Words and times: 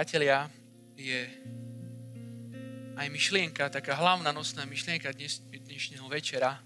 priatelia, 0.00 0.48
je 0.96 1.28
aj 2.96 3.04
myšlienka, 3.12 3.68
taká 3.68 4.00
hlavná 4.00 4.32
nosná 4.32 4.64
myšlienka 4.64 5.12
dnes, 5.12 5.44
dnešného 5.52 6.08
večera, 6.08 6.56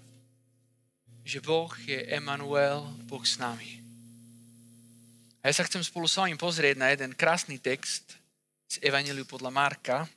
že 1.19 1.43
Boh 1.43 1.67
je 1.83 1.99
Emanuel, 2.15 2.87
Boh 3.03 3.19
s 3.27 3.35
nami. 3.35 3.83
A 5.43 5.51
ja 5.51 5.53
sa 5.59 5.67
chcem 5.67 5.83
spolu 5.83 6.07
s 6.07 6.15
vami 6.15 6.39
pozrieť 6.39 6.79
na 6.79 6.95
jeden 6.95 7.11
krásny 7.11 7.59
text 7.59 8.15
z 8.71 8.79
Evangeliu 8.79 9.27
podľa 9.27 9.51
Marka, 9.51 10.07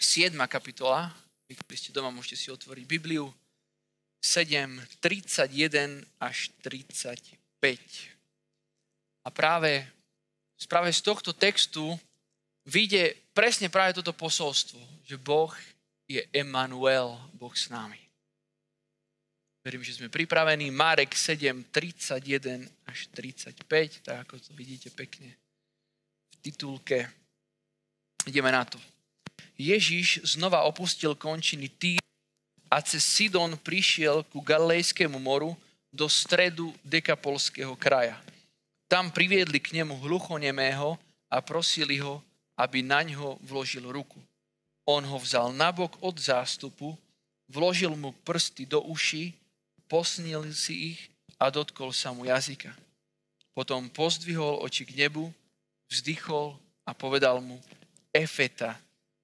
7. 0.00 0.32
kapitola, 0.48 1.12
vy, 1.52 1.52
ktorí 1.52 1.76
ste 1.76 1.92
doma, 1.92 2.08
môžete 2.08 2.40
si 2.40 2.48
otvoriť 2.48 2.88
Bibliu, 2.88 3.28
7, 4.24 4.72
31 5.04 6.00
až 6.16 6.48
35. 6.64 7.12
A 9.20 9.28
práve, 9.28 9.84
práve 10.64 10.96
z 10.96 11.04
tohto 11.04 11.36
textu 11.36 11.92
vyjde 12.68 13.16
presne 13.32 13.72
práve 13.72 13.96
toto 13.96 14.12
posolstvo, 14.12 14.78
že 15.08 15.16
Boh 15.16 15.50
je 16.04 16.20
Emanuel, 16.36 17.16
Boh 17.32 17.52
s 17.56 17.72
nami. 17.72 17.96
Verím, 19.64 19.84
že 19.84 19.96
sme 19.96 20.08
pripravení. 20.08 20.72
Marek 20.72 21.16
7, 21.16 21.64
31 21.72 22.68
až 22.88 22.98
35, 23.12 24.04
tak 24.04 24.16
ako 24.24 24.40
to 24.40 24.50
vidíte 24.56 24.88
pekne 24.92 25.32
v 26.32 26.34
titulke. 26.44 27.08
Ideme 28.24 28.52
na 28.52 28.64
to. 28.64 28.80
Ježiš 29.58 30.22
znova 30.36 30.62
opustil 30.64 31.18
končiny 31.18 31.68
tým 31.68 32.00
a 32.70 32.80
cez 32.84 33.02
Sidon 33.02 33.56
prišiel 33.58 34.22
ku 34.28 34.40
Galilejskému 34.44 35.18
moru 35.18 35.56
do 35.88 36.06
stredu 36.06 36.70
Dekapolského 36.84 37.74
kraja. 37.74 38.20
Tam 38.88 39.12
priviedli 39.12 39.60
k 39.60 39.76
nemu 39.76 39.98
hluchonemého 40.00 40.96
a 41.28 41.36
prosili 41.44 42.00
ho, 42.00 42.24
aby 42.58 42.82
na 42.82 43.06
ňo 43.06 43.38
vložil 43.46 43.86
ruku. 43.86 44.18
On 44.82 45.00
ho 45.00 45.18
vzal 45.22 45.54
nabok 45.54 45.94
od 46.02 46.18
zástupu, 46.18 46.98
vložil 47.46 47.94
mu 47.94 48.10
prsty 48.26 48.66
do 48.66 48.82
uší, 48.82 49.30
posnil 49.86 50.42
si 50.50 50.92
ich 50.94 51.00
a 51.38 51.48
dotkol 51.54 51.94
sa 51.94 52.10
mu 52.10 52.26
jazyka. 52.26 52.74
Potom 53.54 53.86
pozdvihol 53.86 54.58
oči 54.66 54.82
k 54.82 55.06
nebu, 55.06 55.30
vzdychol 55.86 56.58
a 56.82 56.90
povedal 56.92 57.38
mu 57.38 57.62
Efeta, 58.10 58.74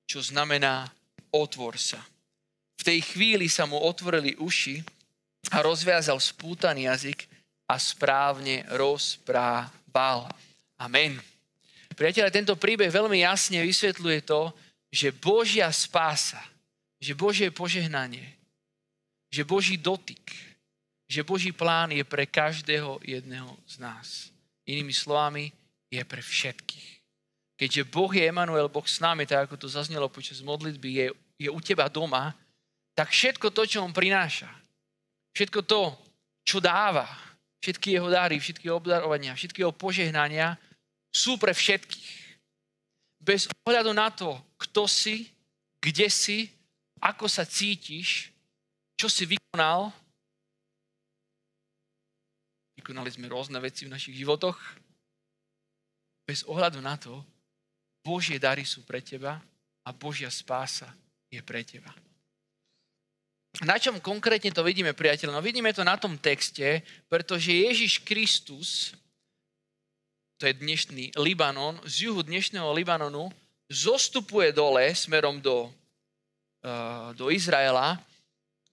čo 0.07 0.23
znamená 0.23 0.87
otvor 1.35 1.75
sa. 1.81 1.99
V 2.79 2.83
tej 2.87 3.01
chvíli 3.03 3.51
sa 3.51 3.67
mu 3.67 3.81
otvorili 3.81 4.37
uši 4.39 4.85
a 5.51 5.65
rozviazal 5.65 6.21
spútaný 6.21 6.87
jazyk 6.87 7.27
a 7.71 7.81
správne 7.81 8.69
rozprával. 8.75 10.29
Amen. 10.77 11.34
Priatelia, 11.95 12.35
tento 12.35 12.59
príbeh 12.59 12.91
veľmi 12.91 13.23
jasne 13.23 13.63
vysvetľuje 13.63 14.21
to, 14.27 14.51
že 14.91 15.15
Božia 15.15 15.71
spása, 15.71 16.43
že 16.99 17.15
Božie 17.15 17.55
požehnanie, 17.55 18.35
že 19.31 19.47
Boží 19.47 19.79
dotyk, 19.79 20.35
že 21.07 21.23
Boží 21.23 21.55
plán 21.55 21.95
je 21.95 22.03
pre 22.03 22.27
každého 22.27 22.99
jedného 23.03 23.55
z 23.67 23.75
nás. 23.79 24.31
Inými 24.67 24.95
slovami, 24.95 25.53
je 25.95 26.03
pre 26.03 26.19
všetkých. 26.19 26.91
Keďže 27.55 27.83
Boh 27.87 28.11
je 28.11 28.27
Emanuel, 28.27 28.67
Boh 28.67 28.83
s 28.83 28.99
nami, 28.99 29.23
tak 29.31 29.47
ako 29.47 29.55
to 29.55 29.69
zaznelo 29.71 30.11
počas 30.11 30.43
modlitby, 30.43 30.91
je, 30.91 31.07
je 31.47 31.49
u 31.51 31.61
teba 31.63 31.87
doma, 31.87 32.35
tak 32.99 33.15
všetko 33.15 33.55
to, 33.55 33.63
čo 33.67 33.79
on 33.83 33.95
prináša, 33.95 34.51
všetko 35.35 35.63
to, 35.63 35.95
čo 36.43 36.59
dáva, 36.59 37.07
všetky 37.63 37.95
jeho 37.95 38.11
dáry, 38.11 38.43
všetky 38.43 38.67
obdarovania, 38.71 39.39
všetky 39.39 39.63
jeho 39.63 39.75
požehnania 39.75 40.59
sú 41.15 41.39
pre 41.39 41.55
všetkých. 41.55 42.43
Bez 43.23 43.47
ohľadu 43.63 43.95
na 43.95 44.11
to, 44.11 44.35
kto 44.59 44.91
si, 44.91 45.31
kde 45.79 46.11
si, 46.11 46.51
ako 46.99 47.31
sa 47.31 47.47
cítiš, 47.47 48.35
čo 48.99 49.07
si 49.07 49.25
vykonal. 49.25 49.95
Vykonali 52.75 53.09
sme 53.15 53.31
rôzne 53.31 53.63
veci 53.63 53.87
v 53.87 53.95
našich 53.95 54.19
životoch. 54.19 54.59
Bez 56.27 56.43
ohľadu 56.51 56.83
na 56.83 56.99
to, 56.99 57.23
Božie 58.05 58.37
dary 58.37 58.67
sú 58.67 58.85
pre 58.85 59.01
teba 59.01 59.41
a 59.85 59.91
Božia 59.93 60.29
spása 60.29 60.93
je 61.33 61.41
pre 61.41 61.65
teba. 61.65 61.93
Na 63.63 63.79
čom 63.79 64.03
konkrétne 64.03 64.51
to 64.51 64.67
vidíme, 64.67 64.91
priateľ? 64.93 65.31
No 65.31 65.39
vidíme 65.39 65.71
to 65.71 65.87
na 65.87 65.95
tom 65.95 66.19
texte, 66.19 66.83
pretože 67.07 67.55
Ježiš 67.55 68.03
Kristus 68.03 68.99
to 70.39 70.51
je 70.51 70.55
dnešný 70.59 71.15
Libanon, 71.19 71.79
z 71.87 72.11
juhu 72.11 72.23
dnešného 72.27 72.75
Libanonu, 72.75 73.31
zostupuje 73.71 74.51
dole 74.51 74.91
smerom 74.95 75.41
do, 75.41 75.71
uh, 75.71 77.15
do 77.15 77.31
Izraela, 77.31 77.97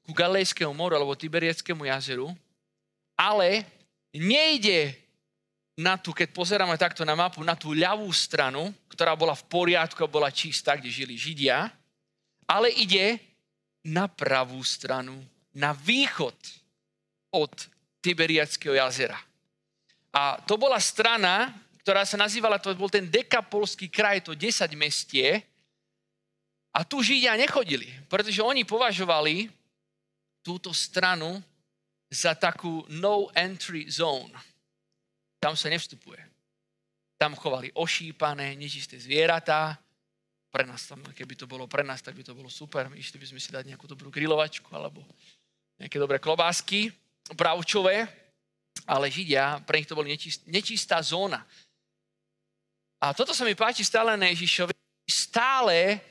ku 0.02 0.12
Galilejskému 0.12 0.74
moru 0.74 0.98
alebo 0.98 1.14
Tiberieckému 1.14 1.86
jazeru, 1.86 2.34
ale 3.14 3.64
nejde 4.12 4.98
na 5.78 5.96
tú, 5.96 6.12
keď 6.12 6.34
pozeráme 6.36 6.76
takto 6.76 7.06
na 7.08 7.16
mapu, 7.16 7.46
na 7.46 7.56
tú 7.56 7.72
ľavú 7.72 8.10
stranu, 8.12 8.74
ktorá 8.92 9.16
bola 9.16 9.38
v 9.38 9.48
poriadku 9.48 10.02
a 10.04 10.10
bola 10.12 10.34
čistá, 10.34 10.76
kde 10.76 10.92
žili 10.92 11.16
Židia, 11.16 11.72
ale 12.50 12.74
ide 12.76 13.22
na 13.86 14.10
pravú 14.10 14.60
stranu, 14.62 15.24
na 15.56 15.72
východ 15.72 16.36
od 17.32 17.54
Tiberiackého 18.04 18.76
jazera. 18.76 19.18
A 20.12 20.44
to 20.44 20.60
bola 20.60 20.76
strana, 20.78 21.56
ktorá 21.82 22.04
sa 22.04 22.20
nazývala, 22.20 22.60
to 22.60 22.76
bol 22.76 22.92
ten 22.92 23.08
dekapolský 23.08 23.88
kraj, 23.88 24.22
to 24.22 24.36
10 24.36 24.68
mestie. 24.76 25.40
A 26.72 26.84
tu 26.84 27.04
Židia 27.04 27.36
nechodili, 27.36 27.88
pretože 28.08 28.44
oni 28.44 28.64
považovali 28.64 29.52
túto 30.44 30.72
stranu 30.76 31.40
za 32.12 32.36
takú 32.36 32.84
no 32.92 33.32
entry 33.32 33.88
zone. 33.88 34.36
Tam 35.40 35.56
sa 35.56 35.72
nevstupuje. 35.72 36.20
Tam 37.16 37.34
chovali 37.40 37.72
ošípané, 37.72 38.56
nečisté 38.60 39.00
zvieratá. 39.00 39.80
Pre 40.52 40.68
nás 40.68 40.84
tam, 40.84 41.00
keby 41.16 41.40
to 41.40 41.48
bolo 41.48 41.72
pre 41.72 41.88
nás, 41.88 42.04
tak 42.04 42.20
by 42.20 42.24
to 42.28 42.36
bolo 42.36 42.52
super. 42.52 42.92
Išli 42.92 43.16
by 43.16 43.28
sme 43.32 43.40
si 43.40 43.56
dať 43.56 43.72
nejakú 43.72 43.88
dobrú 43.88 44.12
grilovačku 44.12 44.68
alebo 44.76 45.00
nejaké 45.80 45.96
dobré 45.96 46.20
klobásky 46.20 46.92
bravčové 47.32 48.06
ale 48.86 49.12
Židia, 49.12 49.64
pre 49.64 49.80
nich 49.80 49.88
to 49.88 49.96
boli 49.96 50.12
nečist, 50.12 50.44
nečistá 50.48 51.00
zóna. 51.02 51.46
A 53.02 53.16
toto 53.16 53.34
sa 53.34 53.48
mi 53.48 53.58
páči 53.58 53.82
stále 53.82 54.14
na 54.14 54.30
Ježišovi, 54.30 54.74
stále 55.10 56.04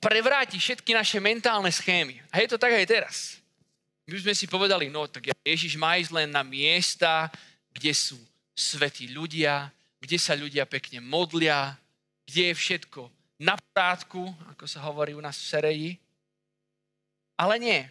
prevráti 0.00 0.56
všetky 0.56 0.96
naše 0.96 1.20
mentálne 1.20 1.68
schémy. 1.68 2.18
A 2.32 2.40
je 2.40 2.48
to 2.50 2.58
tak 2.58 2.72
aj 2.72 2.86
teraz. 2.88 3.16
My 4.08 4.18
sme 4.18 4.34
si 4.34 4.50
povedali, 4.50 4.90
no 4.90 5.06
tak 5.06 5.30
Ježiš 5.46 5.78
má 5.78 5.94
ísť 6.00 6.10
len 6.10 6.28
na 6.32 6.42
miesta, 6.42 7.30
kde 7.70 7.94
sú 7.94 8.18
svetí 8.52 9.08
ľudia, 9.12 9.70
kde 10.02 10.18
sa 10.18 10.34
ľudia 10.34 10.66
pekne 10.66 10.98
modlia, 10.98 11.78
kde 12.26 12.50
je 12.50 12.54
všetko 12.58 13.06
na 13.42 13.54
prátku, 13.74 14.26
ako 14.50 14.64
sa 14.66 14.82
hovorí 14.86 15.14
u 15.14 15.22
nás 15.22 15.38
v 15.38 15.48
Sereji. 15.48 15.90
Ale 17.38 17.58
nie 17.62 17.86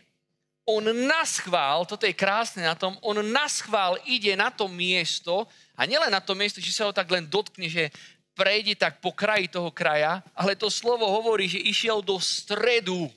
on 0.66 0.86
naschvál, 1.08 1.86
toto 1.90 2.06
je 2.06 2.14
krásne 2.14 2.62
na 2.62 2.78
tom, 2.78 2.94
on 3.02 3.18
naschvál 3.20 3.98
ide 4.06 4.38
na 4.38 4.54
to 4.54 4.70
miesto 4.70 5.50
a 5.74 5.90
nielen 5.90 6.14
na 6.14 6.22
to 6.22 6.38
miesto, 6.38 6.62
že 6.62 6.72
sa 6.72 6.86
ho 6.86 6.94
tak 6.94 7.10
len 7.10 7.26
dotkne, 7.26 7.66
že 7.66 7.90
prejde 8.38 8.78
tak 8.78 9.02
po 9.02 9.12
kraji 9.12 9.50
toho 9.50 9.74
kraja, 9.74 10.22
ale 10.38 10.56
to 10.56 10.70
slovo 10.70 11.04
hovorí, 11.10 11.50
že 11.50 11.60
išiel 11.60 12.00
do 12.06 12.22
stredu, 12.22 13.10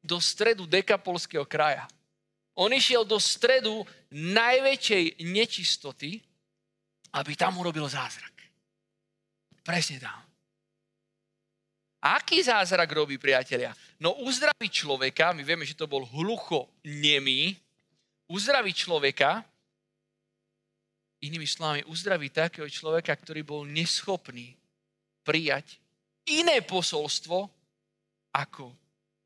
do 0.00 0.18
stredu 0.20 0.66
dekapolského 0.66 1.44
kraja. 1.44 1.86
On 2.54 2.70
išiel 2.70 3.02
do 3.04 3.18
stredu 3.18 3.82
najväčšej 4.14 5.26
nečistoty, 5.26 6.22
aby 7.14 7.32
tam 7.34 7.58
urobil 7.58 7.86
zázrak. 7.86 8.32
Presne 9.62 9.98
tam. 9.98 10.33
Aký 12.04 12.44
zázrak 12.44 12.92
robí, 12.92 13.16
priatelia? 13.16 13.72
No 13.96 14.20
uzdraví 14.20 14.68
človeka, 14.68 15.32
my 15.32 15.40
vieme, 15.40 15.64
že 15.64 15.72
to 15.72 15.88
bol 15.88 16.04
hlucho 16.04 16.68
nemý, 16.84 17.56
uzdraví 18.28 18.76
človeka, 18.76 19.40
inými 21.24 21.48
slovami, 21.48 21.80
uzdraví 21.88 22.28
takého 22.28 22.68
človeka, 22.68 23.16
ktorý 23.16 23.40
bol 23.40 23.64
neschopný 23.64 24.52
prijať 25.24 25.80
iné 26.28 26.60
posolstvo 26.60 27.48
ako 28.36 28.68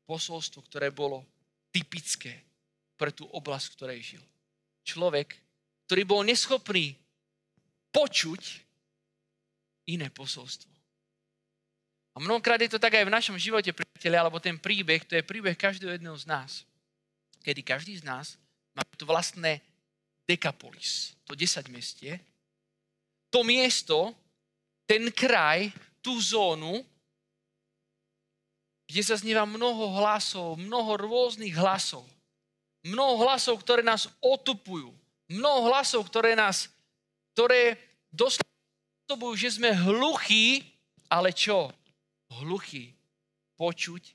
posolstvo, 0.07 0.63
ktoré 0.71 0.95
bolo 0.95 1.27
typické 1.75 2.47
pre 2.95 3.11
tú 3.11 3.27
oblasť, 3.27 3.65
v 3.67 3.75
ktorej 3.75 3.99
žil. 4.15 4.23
Človek, 4.87 5.35
ktorý 5.91 6.07
bol 6.07 6.23
neschopný 6.23 6.95
počuť 7.91 8.41
iné 9.91 10.07
posolstvo. 10.07 10.78
A 12.19 12.23
mnohokrát 12.27 12.59
je 12.59 12.67
to 12.67 12.83
tak 12.83 12.99
aj 12.99 13.07
v 13.07 13.15
našom 13.15 13.39
živote, 13.39 13.71
priateľe, 13.71 14.19
alebo 14.19 14.43
ten 14.43 14.59
príbeh, 14.59 15.07
to 15.07 15.15
je 15.15 15.23
príbeh 15.23 15.55
každého 15.55 15.95
jedného 15.95 16.19
z 16.19 16.27
nás. 16.27 16.67
Kedy 17.47 17.63
každý 17.63 17.95
z 17.95 18.03
nás 18.03 18.35
má 18.75 18.83
to 18.99 19.07
vlastné 19.07 19.63
dekapolis, 20.27 21.15
to 21.23 21.31
10 21.31 21.71
mestie, 21.71 22.19
to 23.31 23.39
miesto, 23.47 24.11
ten 24.83 25.07
kraj, 25.15 25.71
tú 26.03 26.19
zónu, 26.19 26.83
kde 28.83 28.99
sa 28.99 29.15
znieva 29.15 29.47
mnoho 29.47 30.03
hlasov, 30.03 30.59
mnoho 30.59 30.99
rôznych 30.99 31.55
hlasov. 31.55 32.03
Mnoho 32.83 33.23
hlasov, 33.23 33.63
ktoré 33.63 33.79
nás 33.79 34.11
otupujú. 34.19 34.91
Mnoho 35.31 35.71
hlasov, 35.71 36.03
ktoré 36.11 36.35
nás, 36.35 36.67
ktoré 37.31 37.79
dostavujú, 38.11 39.39
že 39.39 39.55
sme 39.55 39.71
hluchí, 39.71 40.67
ale 41.07 41.31
čo? 41.31 41.71
Hluchí 42.29 42.93
počuť 43.57 44.13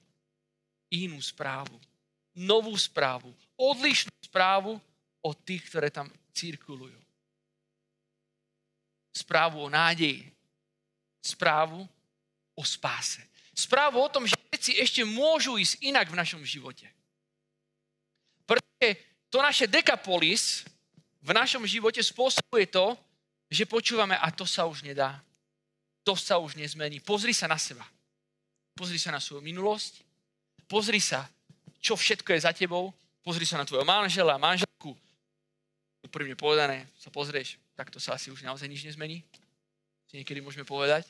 inú 0.94 1.18
správu. 1.18 1.74
Novú 2.34 2.74
správu. 2.78 3.34
Odlišnú 3.58 4.14
správu 4.22 4.78
od 5.22 5.36
tých, 5.42 5.66
ktoré 5.70 5.90
tam 5.90 6.10
cirkulujú. 6.34 6.98
Správu 9.14 9.66
o 9.66 9.72
nádeji. 9.72 10.26
Správu 11.22 11.86
o 12.54 12.62
spáse. 12.62 13.22
Správu 13.54 14.02
o 14.02 14.10
tom, 14.10 14.26
že 14.26 14.34
veci 14.50 14.74
ešte 14.78 15.06
môžu 15.06 15.58
ísť 15.58 15.82
inak 15.86 16.10
v 16.10 16.18
našom 16.18 16.42
živote. 16.42 16.90
Pretože 18.42 18.98
to 19.30 19.38
naše 19.38 19.66
dekapolis 19.70 20.66
v 21.22 21.30
našom 21.30 21.62
živote 21.64 22.02
spôsobuje 22.02 22.66
to, 22.66 22.98
že 23.46 23.70
počúvame 23.70 24.18
a 24.18 24.28
to 24.34 24.42
sa 24.42 24.66
už 24.66 24.82
nedá. 24.82 25.22
To 26.02 26.18
sa 26.18 26.36
už 26.42 26.58
nezmení. 26.58 26.98
Pozri 27.00 27.32
sa 27.32 27.46
na 27.46 27.56
seba. 27.56 27.86
Pozri 28.74 28.98
sa 28.98 29.14
na 29.14 29.22
svoju 29.22 29.38
minulosť. 29.38 30.02
Pozri 30.66 30.98
sa, 30.98 31.30
čo 31.78 31.94
všetko 31.94 32.34
je 32.34 32.40
za 32.42 32.50
tebou. 32.50 32.90
Pozri 33.22 33.46
sa 33.46 33.56
na 33.56 33.64
tvojho 33.64 33.86
manžela, 33.86 34.34
manželku. 34.36 34.92
Úprimne 36.04 36.34
povedané, 36.34 36.90
sa 36.98 37.08
pozrieš, 37.08 37.56
tak 37.78 37.88
to 37.88 38.02
sa 38.02 38.18
asi 38.18 38.28
už 38.28 38.42
naozaj 38.42 38.68
nič 38.68 38.84
nezmení. 38.84 39.22
Si 40.10 40.18
niekedy 40.18 40.42
môžeme 40.42 40.66
povedať. 40.66 41.06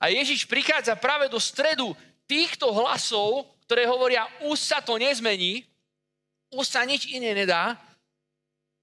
A 0.00 0.08
Ježiš 0.08 0.48
prichádza 0.48 0.96
práve 0.96 1.28
do 1.28 1.36
stredu 1.36 1.92
týchto 2.24 2.72
hlasov, 2.72 3.50
ktoré 3.68 3.84
hovoria, 3.84 4.24
už 4.48 4.56
sa 4.56 4.78
to 4.80 4.96
nezmení, 4.96 5.66
už 6.54 6.64
sa 6.64 6.86
nič 6.88 7.10
iné 7.12 7.36
nedá, 7.36 7.76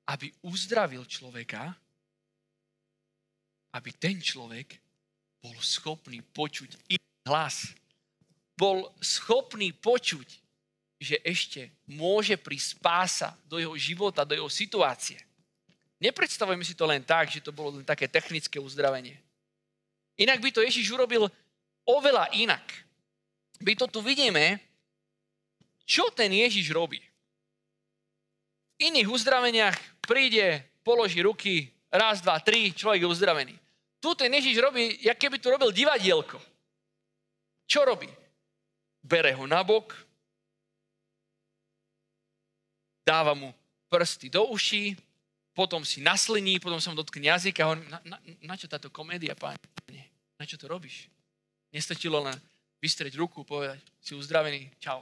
aby 0.07 0.31
uzdravil 0.45 1.03
človeka, 1.09 1.73
aby 3.73 3.89
ten 3.97 4.21
človek 4.21 4.77
bol 5.41 5.57
schopný 5.59 6.21
počuť 6.21 6.75
hlas. 7.27 7.75
Bol 8.57 8.89
schopný 9.03 9.75
počuť, 9.75 10.25
že 10.97 11.21
ešte 11.21 11.69
môže 11.85 12.33
prísť 12.41 12.81
spása 12.81 13.29
do 13.45 13.61
jeho 13.61 13.75
života, 13.77 14.25
do 14.25 14.33
jeho 14.33 14.49
situácie. 14.49 15.21
Nepredstavujeme 16.01 16.65
si 16.65 16.73
to 16.73 16.89
len 16.89 17.05
tak, 17.05 17.29
že 17.29 17.41
to 17.41 17.53
bolo 17.53 17.77
len 17.77 17.85
také 17.85 18.09
technické 18.09 18.57
uzdravenie. 18.57 19.17
Inak 20.17 20.41
by 20.41 20.49
to 20.49 20.65
Ježiš 20.65 20.89
urobil 20.89 21.29
oveľa 21.85 22.33
inak. 22.33 22.65
My 23.61 23.77
to 23.77 23.85
tu 23.85 24.01
vidíme, 24.01 24.57
čo 25.85 26.09
ten 26.13 26.33
Ježiš 26.33 26.73
robí. 26.73 27.01
V 28.77 28.93
iných 28.93 29.09
uzdraveniach 29.09 29.77
príde, 30.05 30.61
položí 30.85 31.21
ruky, 31.21 31.69
raz, 31.89 32.21
dva, 32.21 32.37
tri, 32.41 32.73
človek 32.73 33.05
je 33.05 33.09
uzdravený. 33.09 33.55
Tu 33.97 34.09
ten 34.13 34.29
Ježiš 34.29 34.61
robí, 34.61 35.01
jak 35.01 35.17
keby 35.17 35.41
tu 35.41 35.49
robil 35.49 35.73
divadielko. 35.73 36.37
Čo 37.67 37.83
robí? 37.83 38.07
Bere 39.03 39.35
ho 39.35 39.43
na 39.43 39.61
bok, 39.61 39.93
dáva 43.07 43.31
mu 43.31 43.55
prsty 43.87 44.27
do 44.27 44.51
uší, 44.51 44.95
potom 45.55 45.87
si 45.87 46.03
nasliní, 46.03 46.59
potom 46.59 46.79
sa 46.83 46.91
mu 46.91 46.99
dotkne 46.99 47.31
jazyka 47.31 47.63
a 47.63 47.67
hovorí, 47.71 47.87
na, 47.87 47.99
na, 48.03 48.17
na 48.43 48.55
čo 48.59 48.67
táto 48.67 48.91
komédia, 48.91 49.35
páne? 49.35 49.59
Na 50.37 50.45
čo 50.45 50.59
to 50.59 50.67
robíš? 50.67 51.07
Nestačilo 51.71 52.19
len 52.19 52.35
vystrieť 52.83 53.17
ruku, 53.17 53.41
povedať, 53.41 53.81
si 53.97 54.13
uzdravený, 54.13 54.69
čau. 54.77 55.01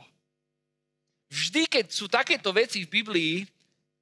Vždy, 1.27 1.67
keď 1.67 1.85
sú 1.91 2.07
takéto 2.07 2.53
veci 2.55 2.85
v 2.85 2.93
Biblii 3.01 3.35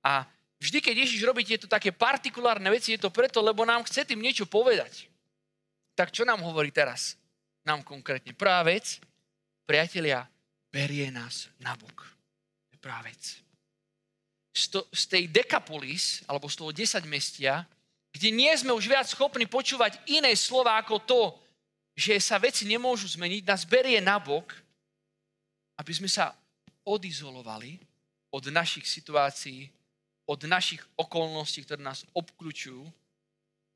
a 0.06 0.28
vždy, 0.62 0.78
keď 0.84 0.96
Ježiš 1.08 1.26
robí 1.26 1.42
tieto 1.42 1.66
také 1.66 1.90
partikulárne 1.90 2.70
veci, 2.70 2.94
je 2.94 3.02
to 3.02 3.10
preto, 3.10 3.42
lebo 3.42 3.66
nám 3.66 3.88
chce 3.88 4.06
tým 4.06 4.22
niečo 4.22 4.46
povedať. 4.46 5.10
Tak 5.98 6.14
čo 6.14 6.22
nám 6.22 6.44
hovorí 6.46 6.70
teraz? 6.70 7.18
Nám 7.64 7.84
konkrétne. 7.88 8.36
Prvá 8.36 8.64
vec, 8.68 9.00
priatelia, 9.64 10.28
berie 10.68 11.08
nás 11.12 11.48
na 11.64 11.76
bok. 11.80 12.04
To 12.68 12.72
je 12.76 12.80
prvá 12.80 13.00
vec 13.04 13.44
z 14.94 15.04
tej 15.10 15.34
Dekapolis, 15.34 16.22
alebo 16.30 16.46
z 16.46 16.56
toho 16.62 16.70
10 16.70 17.10
mestia, 17.10 17.66
kde 18.14 18.30
nie 18.30 18.54
sme 18.54 18.70
už 18.78 18.86
viac 18.86 19.10
schopní 19.10 19.50
počúvať 19.50 19.98
iné 20.06 20.30
slova 20.38 20.78
ako 20.78 21.02
to, 21.02 21.22
že 21.98 22.22
sa 22.22 22.38
veci 22.38 22.70
nemôžu 22.70 23.10
zmeniť, 23.10 23.42
nás 23.50 23.66
berie 23.66 23.98
nabok, 23.98 24.54
aby 25.82 25.92
sme 25.94 26.06
sa 26.06 26.38
odizolovali 26.86 27.82
od 28.30 28.46
našich 28.54 28.86
situácií, 28.86 29.74
od 30.30 30.46
našich 30.46 30.82
okolností, 30.94 31.66
ktoré 31.66 31.82
nás 31.82 32.06
obklúčujú, 32.14 32.86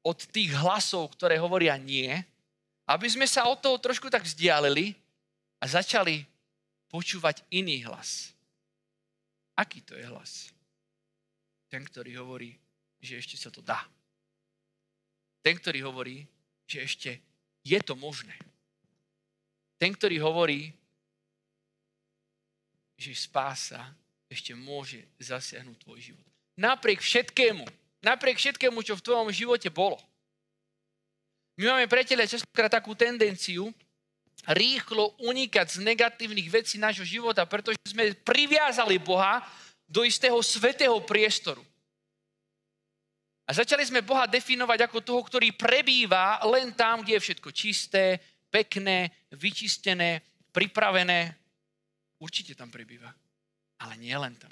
od 0.06 0.20
tých 0.30 0.54
hlasov, 0.54 1.18
ktoré 1.18 1.42
hovoria 1.42 1.74
nie, 1.76 2.14
aby 2.88 3.08
sme 3.12 3.28
sa 3.28 3.46
od 3.52 3.60
toho 3.60 3.76
trošku 3.76 4.08
tak 4.08 4.24
vzdialili 4.24 4.96
a 5.60 5.66
začali 5.68 6.24
počúvať 6.88 7.44
iný 7.52 7.84
hlas. 7.84 8.32
Aký 9.60 9.84
to 9.84 9.98
je 9.98 10.08
hlas? 10.08 10.56
Ten, 11.68 11.84
ktorý 11.84 12.16
hovorí, 12.24 12.56
že 13.04 13.20
ešte 13.20 13.36
sa 13.36 13.52
to 13.52 13.60
dá. 13.60 13.84
Ten, 15.44 15.60
ktorý 15.60 15.84
hovorí, 15.84 16.24
že 16.64 16.88
ešte 16.88 17.12
je 17.64 17.80
to 17.84 18.00
možné. 18.00 18.36
Ten, 19.76 19.92
ktorý 19.92 20.24
hovorí, 20.24 20.72
že 22.98 23.12
spása 23.14 23.84
ešte 24.32 24.56
môže 24.56 25.04
zasiahnuť 25.20 25.78
tvoj 25.84 26.00
život. 26.12 26.28
Napriek 26.58 27.04
všetkému, 27.04 27.64
napriek 28.02 28.42
všetkému, 28.42 28.82
čo 28.82 28.98
v 28.98 29.06
tvojom 29.06 29.30
živote 29.30 29.70
bolo. 29.70 30.02
My 31.58 31.74
máme, 31.74 31.90
priateľe, 31.90 32.30
častokrát 32.30 32.70
takú 32.70 32.94
tendenciu 32.94 33.74
rýchlo 34.54 35.18
unikať 35.26 35.68
z 35.76 35.78
negatívnych 35.82 36.48
vecí 36.54 36.78
nášho 36.78 37.04
života, 37.04 37.44
pretože 37.50 37.82
sme 37.90 38.14
priviazali 38.14 39.02
Boha 39.02 39.42
do 39.90 40.06
istého 40.06 40.38
svetého 40.46 40.96
priestoru. 41.02 41.66
A 43.48 43.56
začali 43.56 43.82
sme 43.88 44.06
Boha 44.06 44.28
definovať 44.28 44.86
ako 44.86 45.00
toho, 45.02 45.22
ktorý 45.24 45.56
prebýva 45.56 46.38
len 46.46 46.76
tam, 46.76 47.02
kde 47.02 47.18
je 47.18 47.26
všetko 47.32 47.50
čisté, 47.56 48.20
pekné, 48.52 49.10
vyčistené, 49.34 50.22
pripravené. 50.52 51.32
Určite 52.20 52.54
tam 52.54 52.68
prebýva. 52.68 53.08
Ale 53.82 53.96
nie 53.98 54.14
len 54.14 54.36
tam. 54.36 54.52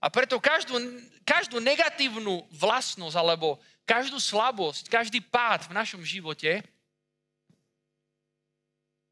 A 0.00 0.08
preto 0.10 0.40
každú, 0.42 0.80
každú 1.22 1.60
negatívnu 1.62 2.50
vlastnosť 2.56 3.14
alebo 3.14 3.60
každú 3.90 4.22
slabosť, 4.22 4.86
každý 4.86 5.18
pád 5.18 5.66
v 5.66 5.74
našom 5.74 5.98
živote 6.06 6.62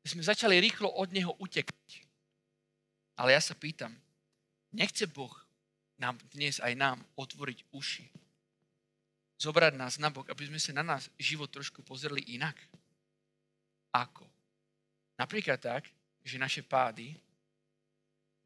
sme 0.06 0.22
začali 0.22 0.62
rýchlo 0.62 0.86
od 0.94 1.10
neho 1.10 1.34
utekať. 1.42 2.06
Ale 3.18 3.34
ja 3.34 3.42
sa 3.42 3.58
pýtam, 3.58 3.90
Nechce 4.70 5.10
Boh 5.10 5.34
nám 5.98 6.14
dnes 6.30 6.62
aj 6.62 6.78
nám 6.78 7.02
otvoriť 7.18 7.66
uši. 7.74 8.06
Zobrať 9.42 9.74
nás 9.74 9.98
na 9.98 10.14
bok, 10.14 10.30
aby 10.30 10.46
sme 10.46 10.62
sa 10.62 10.70
na 10.70 10.86
nás 10.86 11.10
život 11.18 11.50
trošku 11.50 11.82
pozreli 11.82 12.22
inak. 12.38 12.54
Ako? 13.90 14.22
Napríklad 15.18 15.58
tak, 15.58 15.90
že 16.22 16.38
naše 16.38 16.62
pády, 16.62 17.10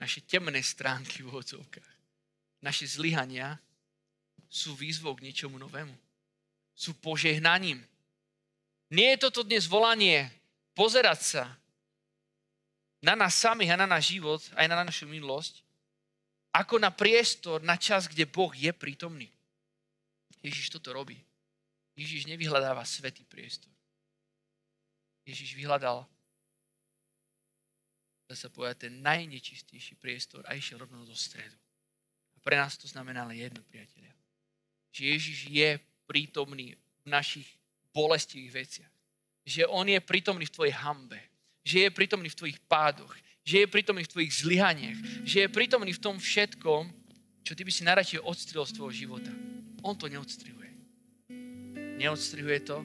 naše 0.00 0.24
temné 0.24 0.64
stránky 0.64 1.20
v 1.20 1.32
odzovkách, 1.32 1.94
naše 2.64 2.88
zlyhania 2.88 3.60
sú 4.48 4.72
výzvou 4.72 5.12
k 5.16 5.28
niečomu 5.28 5.60
novému. 5.60 6.11
Sú 6.72 6.96
požehnaním. 6.98 7.80
Nie 8.92 9.16
je 9.16 9.28
toto 9.28 9.44
dnes 9.44 9.68
volanie 9.68 10.28
pozerať 10.76 11.20
sa 11.20 11.44
na 13.02 13.18
nás 13.18 13.34
samých 13.34 13.74
a 13.74 13.80
na 13.82 13.88
náš 13.88 14.14
život, 14.14 14.40
aj 14.54 14.66
na 14.68 14.84
našu 14.84 15.10
minulosť, 15.10 15.64
ako 16.52 16.78
na 16.78 16.92
priestor, 16.92 17.64
na 17.64 17.80
čas, 17.80 18.06
kde 18.06 18.28
Boh 18.28 18.52
je 18.52 18.70
prítomný. 18.70 19.32
Ježiš 20.44 20.70
toto 20.70 20.92
robí. 20.92 21.16
Ježiš 21.96 22.28
nevyhľadáva 22.28 22.84
svetý 22.84 23.24
priestor. 23.24 23.72
Ježiš 25.24 25.56
vyhľadal 25.56 26.04
dá 28.32 28.34
sa 28.40 28.48
povedať, 28.48 28.88
ten 28.88 29.04
najnečistejší 29.04 30.00
priestor 30.00 30.40
a 30.48 30.56
išiel 30.56 30.80
rovno 30.80 31.04
do 31.04 31.12
stredu. 31.12 31.52
A 32.32 32.40
pre 32.40 32.56
nás 32.56 32.80
to 32.80 32.88
znamená 32.88 33.28
len 33.28 33.36
jedno, 33.36 33.60
priatelia. 33.68 34.08
Že 34.96 35.02
Ježiš 35.12 35.38
je 35.52 35.76
prítomný 36.06 36.74
v 37.04 37.06
našich 37.08 37.48
bolestivých 37.92 38.52
veciach. 38.52 38.92
Že 39.42 39.62
On 39.68 39.86
je 39.88 39.98
prítomný 39.98 40.46
v 40.46 40.54
tvojej 40.54 40.74
hambe. 40.74 41.18
Že 41.62 41.86
je 41.86 41.90
prítomný 41.90 42.28
v 42.30 42.38
tvojich 42.38 42.58
pádoch 42.66 43.14
že 43.42 43.66
je 43.66 43.66
prítomný 43.66 44.06
v 44.06 44.12
tvojich 44.12 44.32
zlyhaniach, 44.38 44.98
že 45.26 45.46
je 45.46 45.48
prítomný 45.50 45.90
v 45.90 46.02
tom 46.02 46.16
všetkom, 46.18 46.82
čo 47.42 47.52
ty 47.58 47.66
by 47.66 47.72
si 47.74 47.82
najradšej 47.82 48.22
odstrihol 48.22 48.66
z 48.66 48.74
tvojho 48.78 48.94
života. 48.94 49.32
On 49.82 49.98
to 49.98 50.06
neodstrihuje. 50.06 50.70
Neodstrihuje 51.98 52.58
to, 52.62 52.78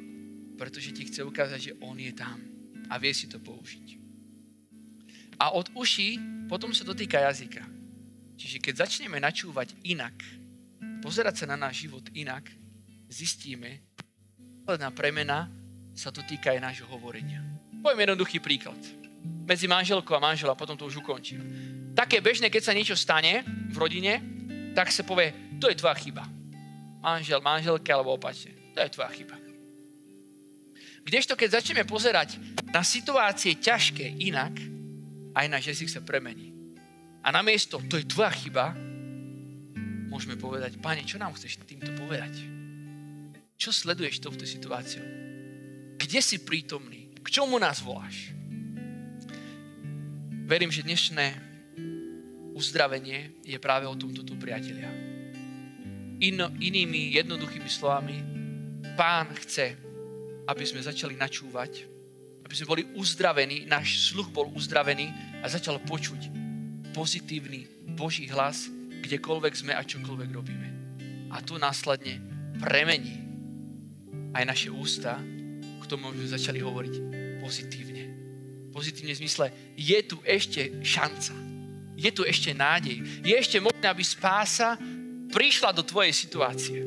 pretože 0.58 0.98
ti 0.98 1.06
chce 1.06 1.22
ukázať, 1.22 1.60
že 1.62 1.78
On 1.86 1.94
je 1.94 2.10
tam 2.10 2.42
a 2.90 2.98
vie 2.98 3.14
si 3.14 3.30
to 3.30 3.38
použiť. 3.38 4.02
A 5.38 5.54
od 5.54 5.70
uší 5.78 6.18
potom 6.50 6.74
sa 6.74 6.82
dotýka 6.82 7.22
jazyka. 7.22 7.62
Čiže 8.42 8.58
keď 8.58 8.90
začneme 8.90 9.22
načúvať 9.22 9.78
inak, 9.86 10.18
pozerať 11.06 11.46
sa 11.46 11.54
na 11.54 11.58
náš 11.70 11.86
život 11.86 12.02
inak, 12.18 12.50
zistíme, 13.08 13.82
posledná 14.64 14.92
premena 14.92 15.48
sa 15.96 16.14
to 16.14 16.22
týka 16.28 16.54
aj 16.54 16.62
nášho 16.62 16.88
hovorenia. 16.92 17.42
Poviem 17.82 18.08
jednoduchý 18.08 18.38
príklad. 18.44 18.78
Medzi 19.48 19.66
manželkou 19.66 20.14
a 20.14 20.22
manželom, 20.22 20.54
a 20.54 20.60
potom 20.60 20.78
to 20.78 20.86
už 20.86 21.02
ukončím. 21.02 21.42
Také 21.96 22.22
bežné, 22.22 22.52
keď 22.52 22.62
sa 22.62 22.78
niečo 22.78 22.94
stane 22.94 23.42
v 23.72 23.76
rodine, 23.80 24.22
tak 24.78 24.94
sa 24.94 25.02
povie, 25.02 25.58
to 25.58 25.72
je 25.72 25.80
tvoja 25.80 25.98
chyba. 25.98 26.28
Manžel, 27.02 27.42
manželke 27.42 27.90
alebo 27.90 28.14
opačne. 28.14 28.54
To 28.76 28.84
je 28.84 28.94
tvoja 28.94 29.10
chyba. 29.10 29.36
Kdežto, 31.08 31.40
keď 31.40 31.64
začneme 31.64 31.88
pozerať 31.88 32.36
na 32.70 32.84
situácie 32.84 33.56
ťažké 33.58 34.20
inak, 34.28 34.60
aj 35.34 35.46
náš 35.48 35.72
jazyk 35.74 35.90
sa 35.90 36.02
premení. 36.04 36.52
A 37.24 37.32
namiesto, 37.32 37.80
to 37.88 37.96
je 37.96 38.06
tvoja 38.06 38.30
chyba, 38.36 38.76
môžeme 40.12 40.36
povedať, 40.36 40.76
Pane, 40.84 41.08
čo 41.08 41.16
nám 41.16 41.34
chceš 41.40 41.64
týmto 41.64 41.96
povedať? 41.96 42.57
Čo 43.58 43.74
sleduješ 43.74 44.22
touto 44.22 44.46
situáciou? 44.46 45.02
Kde 45.98 46.20
si 46.22 46.46
prítomný? 46.46 47.10
K 47.26 47.42
čomu 47.42 47.58
nás 47.58 47.82
voláš? 47.82 48.30
Verím, 50.46 50.70
že 50.70 50.86
dnešné 50.86 51.26
uzdravenie 52.54 53.42
je 53.42 53.58
práve 53.58 53.90
o 53.90 53.98
tomto 53.98 54.22
tu, 54.22 54.38
priatelia. 54.38 54.88
In, 56.22 56.38
inými 56.62 57.18
jednoduchými 57.18 57.66
slovami, 57.66 58.18
pán 58.94 59.34
chce, 59.42 59.74
aby 60.46 60.64
sme 60.64 60.86
začali 60.86 61.18
načúvať, 61.18 61.90
aby 62.46 62.54
sme 62.54 62.70
boli 62.70 62.84
uzdravení, 62.94 63.66
náš 63.66 64.14
sluch 64.14 64.30
bol 64.30 64.54
uzdravený 64.54 65.10
a 65.42 65.50
začal 65.50 65.82
počuť 65.82 66.30
pozitívny 66.94 67.90
Boží 67.98 68.30
hlas, 68.30 68.70
kdekoľvek 69.02 69.54
sme 69.54 69.74
a 69.74 69.82
čokoľvek 69.82 70.30
robíme. 70.30 70.68
A 71.34 71.42
to 71.42 71.58
následne 71.58 72.22
premení 72.62 73.27
aj 74.34 74.44
naše 74.44 74.70
ústa 74.72 75.20
k 75.82 75.84
tomu, 75.88 76.12
aby 76.12 76.28
začali 76.28 76.60
hovoriť 76.60 76.94
pozitívne. 77.40 78.04
Pozitívne 78.74 79.14
v 79.16 79.22
zmysle, 79.26 79.46
je 79.74 80.00
tu 80.06 80.18
ešte 80.22 80.84
šanca. 80.84 81.34
Je 81.98 82.12
tu 82.14 82.22
ešte 82.22 82.54
nádej. 82.54 83.02
Je 83.26 83.34
ešte 83.34 83.58
možné, 83.58 83.90
aby 83.90 84.06
spása 84.06 84.78
prišla 85.34 85.74
do 85.74 85.82
tvojej 85.82 86.14
situácie. 86.14 86.86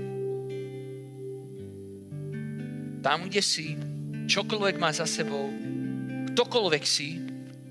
Tam, 3.00 3.26
kde 3.26 3.42
si, 3.42 3.74
čokoľvek 4.28 4.76
má 4.76 4.92
za 4.92 5.08
sebou, 5.08 5.50
ktokoľvek 6.36 6.84
si, 6.84 7.18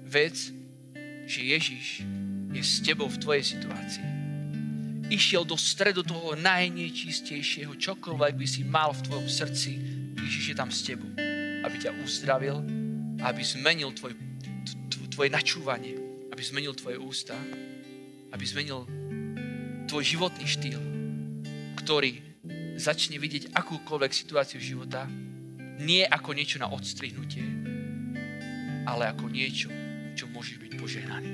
vec, 0.09 0.35
že 1.29 1.41
Ježiš 1.45 2.01
je 2.49 2.61
s 2.65 2.81
tebou 2.81 3.05
v 3.05 3.21
tvojej 3.21 3.45
situácii. 3.55 4.18
Išiel 5.10 5.42
do 5.42 5.58
stredu 5.58 6.06
toho 6.06 6.38
najnečistejšieho, 6.38 7.74
čokoľvek 7.74 8.34
by 8.38 8.46
si 8.46 8.62
mal 8.62 8.94
v 8.94 9.04
tvojom 9.10 9.28
srdci, 9.28 9.72
Ježiš 10.13 10.54
je 10.54 10.56
tam 10.56 10.70
s 10.70 10.86
tebou, 10.86 11.10
aby 11.66 11.75
ťa 11.82 11.98
uzdravil, 12.06 12.62
aby 13.25 13.42
zmenil 13.42 13.89
tvoj, 13.98 14.13
tvoje 15.10 15.30
načúvanie, 15.34 15.98
aby 16.30 16.42
zmenil 16.46 16.78
tvoje 16.78 17.01
ústa, 17.01 17.34
aby 18.30 18.44
zmenil 18.46 18.86
tvoj 19.89 20.04
životný 20.06 20.46
štýl, 20.46 20.82
ktorý 21.82 22.22
začne 22.78 23.18
vidieť 23.18 23.51
akúkoľvek 23.58 24.12
situáciu 24.13 24.62
života 24.62 25.10
nie 25.80 26.04
ako 26.04 26.36
niečo 26.36 26.60
na 26.60 26.70
odstrihnutie, 26.70 27.44
ale 28.86 29.10
ako 29.10 29.32
niečo, 29.32 29.72
čo 30.13 30.28
môžeš 30.30 30.60
byť 30.60 30.72
požehnaný. 30.78 31.32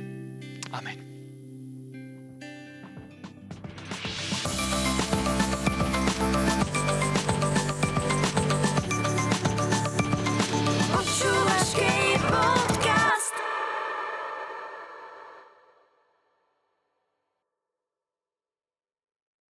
Amen. 0.72 1.15